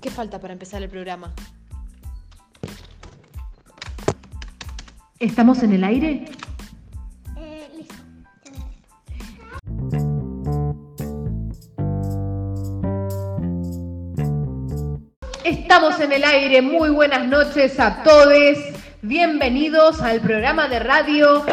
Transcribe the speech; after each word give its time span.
¿Qué 0.00 0.10
falta 0.10 0.38
para 0.38 0.52
empezar 0.52 0.80
el 0.82 0.88
programa? 0.88 1.34
¿Estamos 5.18 5.64
en 5.64 5.72
el 5.72 5.82
aire? 5.82 6.26
Eh, 7.36 7.68
listo. 7.76 7.94
Estamos 15.42 15.98
en 15.98 16.12
el 16.12 16.22
aire. 16.22 16.62
Muy 16.62 16.90
buenas 16.90 17.26
noches 17.26 17.80
a 17.80 18.04
todos. 18.04 18.56
Bienvenidos 19.02 20.00
al 20.00 20.20
programa 20.20 20.68
de 20.68 20.78
radio 20.78 21.44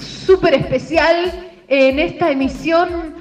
súper 0.00 0.54
especial 0.54 1.50
en 1.66 1.98
esta 1.98 2.30
emisión. 2.30 3.15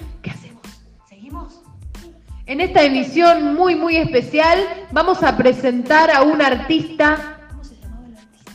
En 2.47 2.61
esta 2.61 2.83
emisión 2.83 3.55
muy, 3.55 3.73
muy 3.75 3.97
especial 3.97 4.59
vamos 4.91 5.23
a 5.23 5.35
presentar 5.35 6.11
a 6.11 6.21
un 6.21 6.43
artista. 6.43 7.39
¿Cómo 7.49 7.63
se 7.63 7.75
llamaba 7.81 8.05
el 8.05 8.17
artista? 8.17 8.51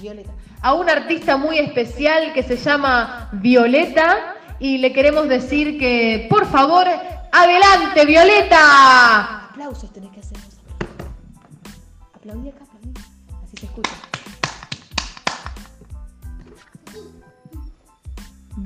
Violeta. 0.00 0.30
A 0.60 0.74
un 0.74 0.88
artista 0.88 1.36
muy 1.36 1.58
especial 1.58 2.32
que 2.32 2.44
se 2.44 2.56
llama 2.56 3.28
Violeta 3.32 4.36
y 4.60 4.78
le 4.78 4.92
queremos 4.92 5.28
decir 5.28 5.78
que, 5.80 6.28
por 6.30 6.46
favor, 6.46 6.86
adelante, 7.32 8.06
Violeta. 8.06 9.46
Aplausos 9.50 9.92
tenés 9.92 10.10
que 10.10 10.20
hacer. 10.20 10.38
Aplaudí 12.14 12.50
acá, 12.50 12.64
aplaudí. 12.64 12.92
Así 13.42 13.56
se 13.56 13.66
escucha. 13.66 14.07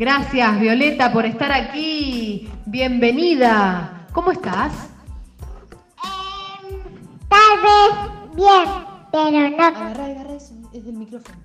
Gracias, 0.02 0.58
Violeta, 0.58 1.12
por 1.12 1.24
estar 1.24 1.52
aquí. 1.52 2.50
Bienvenida. 2.66 4.08
¿Cómo 4.12 4.32
estás? 4.32 4.72
Tal 7.28 7.60
vez 7.62 8.34
bien, 8.34 8.68
pero 9.12 9.48
no. 9.50 9.64
Agarrá 9.64 10.34
eso. 10.34 10.54
Es 10.72 10.84
del 10.84 10.94
micrófono. 10.94 11.38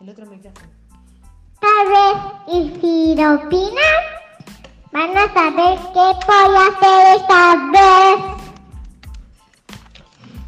El 0.00 0.08
otro 0.08 0.26
micrófono. 0.26 0.66
Tal 1.60 1.86
vez, 1.94 2.16
y 2.48 2.80
si 2.80 3.14
lo 3.14 3.34
opinan, 3.34 4.00
van 4.90 5.16
a 5.16 5.32
saber 5.32 5.78
qué 5.94 6.06
voy 6.26 6.56
a 6.56 6.66
hacer 6.72 7.20
esta 7.20 7.54
vez. 7.70 8.18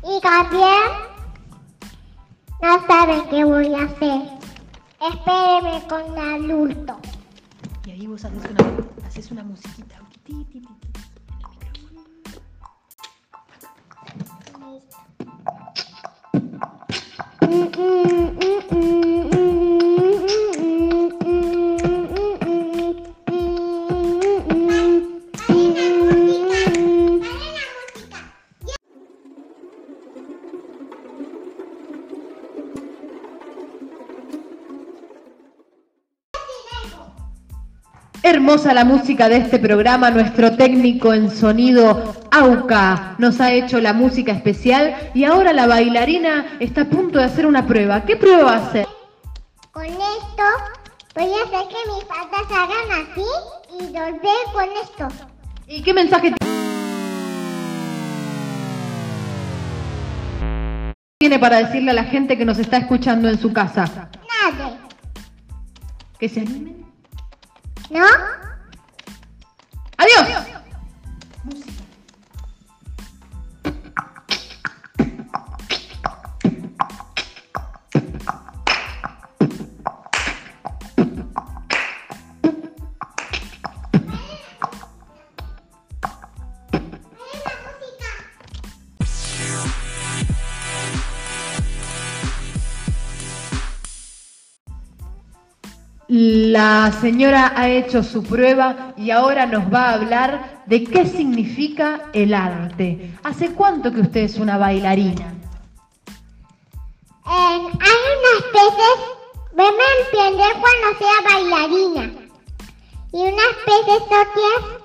Y 0.03 0.21
también, 0.21 0.83
no 2.61 2.85
saben 2.89 3.29
qué 3.31 3.45
voy 3.45 3.73
a 3.77 3.85
hacer. 3.85 4.23
Espérenme 5.01 5.87
con 5.87 6.19
adulto. 6.19 7.14
Ahí 7.95 8.09
vos 8.09 8.25
haces 8.25 9.31
una, 9.31 9.45
musiquita. 9.45 10.01
Hermosa 38.55 38.73
la 38.73 38.85
música 38.85 39.29
de 39.29 39.39
este 39.39 39.59
programa. 39.59 40.13
Nuestro 40.13 40.57
técnico 40.57 41.13
en 41.13 41.29
sonido, 41.29 42.15
Auca, 42.31 43.17
nos 43.19 43.41
ha 43.41 43.53
hecho 43.53 43.81
la 43.81 43.93
música 43.93 44.31
especial 44.31 45.11
y 45.13 45.25
ahora 45.25 45.53
la 45.53 45.67
bailarina 45.67 46.57
está 46.61 46.83
a 46.83 46.85
punto 46.85 47.19
de 47.19 47.25
hacer 47.25 47.47
una 47.47 47.67
prueba. 47.67 48.05
¿Qué 48.05 48.15
prueba 48.15 48.45
va 48.45 48.53
a 48.53 48.69
hacer? 48.69 48.87
Con 49.73 49.87
esto 49.87 50.45
voy 51.17 51.31
a 51.33 51.43
hacer 51.43 51.69
que 51.69 51.93
mis 51.93 52.05
patas 52.05 52.47
hagan 52.49 53.03
así 53.03 53.27
y 53.77 53.87
volver 53.87 54.45
con 54.53 54.67
esto. 54.85 55.09
¿Y 55.67 55.83
qué 55.83 55.93
mensaje 55.93 56.33
tiene 61.19 61.41
para 61.41 61.57
decirle 61.57 61.91
a 61.91 61.95
la 61.95 62.05
gente 62.05 62.39
que 62.39 62.45
nos 62.45 62.61
está 62.61 62.77
escuchando 62.77 63.29
en 63.29 63.37
su 63.37 63.53
casa? 63.53 64.11
Nada. 64.45 64.79
Que 66.21 66.29
se 66.29 66.43
animen. 66.43 66.94
¿No? 67.91 68.07
¡Adiós! 69.99 70.54
La 96.17 96.93
señora 97.01 97.55
ha 97.57 97.69
hecho 97.69 98.05
su 98.05 98.23
prueba 98.23 98.95
y 98.97 99.11
ahora 99.11 99.47
nos 99.47 99.65
va 99.65 99.89
a 99.89 99.95
hablar 99.95 100.63
de 100.65 100.85
qué 100.85 101.07
significa 101.07 102.03
el 102.13 102.35
arte. 102.35 103.11
¿Hace 103.25 103.51
cuánto 103.51 103.91
que 103.91 104.03
usted 104.03 104.21
es 104.21 104.39
una 104.39 104.57
bailarina? 104.57 105.35
Hay 107.25 107.59
unas 107.59 108.43
veces, 108.53 108.97
me 109.57 109.65
entender 109.65 110.53
cuando 110.63 110.99
sea 111.01 111.33
bailarina. 111.33 112.13
Y 113.13 113.21
unas 113.21 113.57
veces 113.67 114.03
otras, 114.05 114.83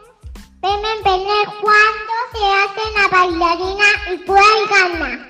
me 0.63 0.73
entender 0.73 1.46
cuando 1.61 2.11
se 2.34 2.44
hace 2.57 2.84
la 2.97 3.07
bailarina 3.19 3.85
y 4.11 4.17
puede 4.25 4.67
ganar. 4.67 5.28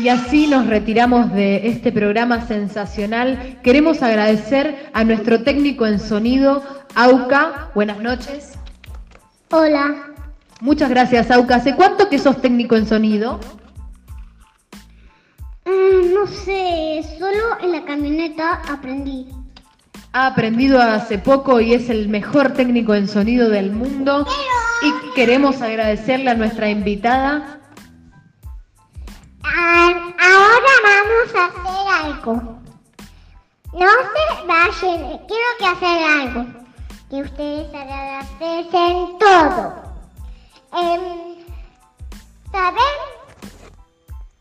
Y 0.00 0.08
así 0.08 0.46
nos 0.46 0.66
retiramos 0.66 1.30
de 1.34 1.68
este 1.68 1.92
programa 1.92 2.46
sensacional. 2.46 3.58
Queremos 3.62 4.02
agradecer 4.02 4.88
a 4.94 5.04
nuestro 5.04 5.42
técnico 5.42 5.86
en 5.86 6.00
sonido, 6.00 6.64
Auca. 6.94 7.68
Buenas 7.74 7.98
noches. 7.98 8.54
Hola. 9.50 10.06
Muchas 10.62 10.88
gracias, 10.88 11.30
Auca. 11.30 11.56
¿Hace 11.56 11.74
cuánto 11.74 12.08
que 12.08 12.18
sos 12.18 12.40
técnico 12.40 12.76
en 12.76 12.86
sonido? 12.86 13.40
Mm, 15.66 16.14
no 16.14 16.26
sé, 16.26 17.04
solo 17.18 17.60
en 17.60 17.72
la 17.72 17.84
camioneta 17.84 18.62
aprendí. 18.72 19.28
Ha 20.14 20.28
aprendido 20.28 20.80
hace 20.80 21.18
poco 21.18 21.60
y 21.60 21.74
es 21.74 21.90
el 21.90 22.08
mejor 22.08 22.54
técnico 22.54 22.94
en 22.94 23.06
sonido 23.06 23.50
del 23.50 23.70
mundo. 23.70 24.26
Y 24.82 25.14
queremos 25.14 25.60
agradecerle 25.60 26.30
a 26.30 26.34
nuestra 26.34 26.70
invitada. 26.70 27.60
Ah, 29.52 29.92
ahora 30.18 30.72
vamos 30.84 31.34
a 31.34 31.46
hacer 31.46 32.04
algo. 32.04 32.34
No 33.72 33.88
se 34.12 34.46
vayan, 34.46 35.18
quiero 35.26 35.50
que 35.58 35.66
hacer 35.66 36.04
algo. 36.04 36.46
Que 37.08 37.22
ustedes 37.22 37.74
agradecen 37.74 39.18
todo. 39.18 39.74
Em, 40.72 41.44
¿Saben? 42.52 42.96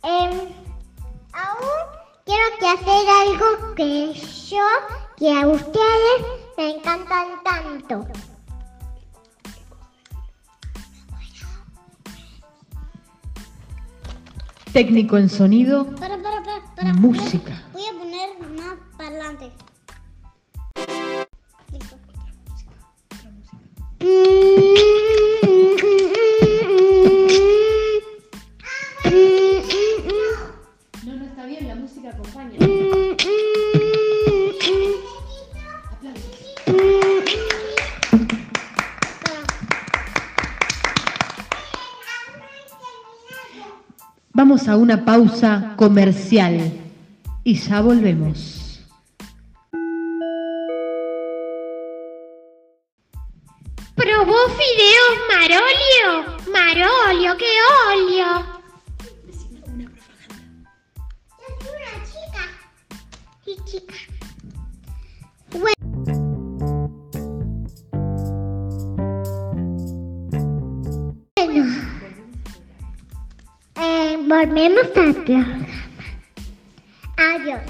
Em, 0.03 0.53
aún 1.33 1.79
quiero 2.25 2.45
que 2.59 2.67
hacer 2.67 3.09
algo 3.09 3.75
que 3.75 4.13
yo, 4.13 4.65
que 5.17 5.31
a 5.31 5.47
ustedes 5.47 6.25
me 6.57 6.75
encantan 6.75 7.43
tanto. 7.43 8.07
Técnico 14.73 15.17
en 15.17 15.29
sonido, 15.29 15.85
Para, 15.95 16.21
para, 16.21 16.43
para, 16.43 16.75
para. 16.75 16.93
música. 16.93 17.63
Voy 17.73 17.83
a 17.85 17.93
poner 17.97 18.29
más 18.61 18.77
para 18.97 19.09
adelante. 19.09 19.51
Listo. 21.71 21.95
No, 31.05 31.15
no 31.15 31.25
está 31.25 31.45
bien, 31.45 31.67
la 31.67 31.75
música 31.75 32.09
acompaña. 32.09 32.57
Vamos 44.49 44.67
a 44.67 44.77
una 44.77 45.05
pausa 45.05 45.73
comercial 45.75 46.71
y 47.43 47.53
ya 47.53 47.81
volvemos. 47.81 48.83
¿Probó 53.93 54.37
fideos 54.57 55.19
Marolio? 55.29 56.38
Volvemos 74.29 74.87
programa. 74.93 75.65
Adiós. 77.17 77.61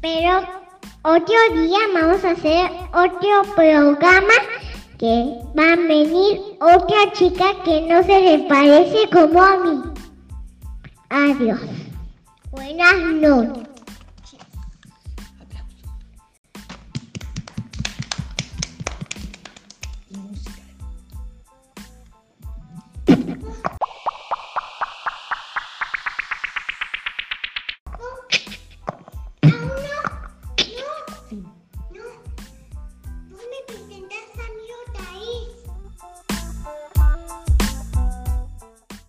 Pero 0.00 0.46
otro 1.02 1.36
día 1.54 1.78
vamos 1.92 2.24
a 2.24 2.30
hacer 2.30 2.70
otro 2.92 3.54
programa 3.56 4.34
que 4.96 5.40
va 5.58 5.72
a 5.72 5.76
venir 5.76 6.40
otra 6.60 7.12
chica 7.12 7.46
que 7.64 7.80
no 7.82 8.02
se 8.04 8.20
le 8.20 8.38
parece 8.48 9.10
como 9.10 9.42
a 9.42 9.56
mí. 9.58 9.82
Adiós. 11.10 11.60
Buenas 12.52 12.96
noches. 12.96 13.73